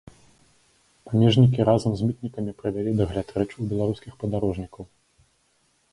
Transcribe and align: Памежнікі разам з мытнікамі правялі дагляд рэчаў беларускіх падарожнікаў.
Памежнікі 1.09 1.67
разам 1.69 1.91
з 1.99 2.09
мытнікамі 2.09 2.55
правялі 2.61 2.95
дагляд 3.03 3.27
рэчаў 3.37 3.61
беларускіх 3.75 4.13
падарожнікаў. 4.25 4.83